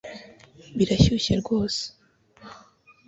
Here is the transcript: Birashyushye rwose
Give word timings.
Birashyushye 0.77 1.33
rwose 1.41 1.83